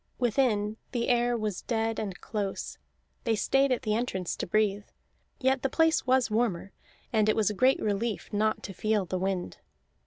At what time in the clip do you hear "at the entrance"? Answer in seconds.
3.71-4.35